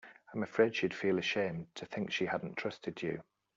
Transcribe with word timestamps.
I'm 0.33 0.41
afraid 0.41 0.75
she'd 0.75 0.95
feel 0.95 1.19
ashamed 1.19 1.67
to 1.75 1.85
think 1.85 2.11
she 2.11 2.25
hadn't 2.25 2.57
trusted 2.57 3.03
you. 3.03 3.21